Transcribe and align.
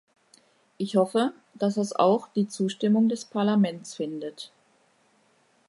Ich 0.79 0.95
hoffe, 0.97 1.31
dass 1.53 1.75
das 1.75 1.93
auch 1.95 2.27
die 2.29 2.47
Zustimmung 2.47 3.07
des 3.07 3.23
Parlaments 3.23 3.93
findet. 3.93 4.51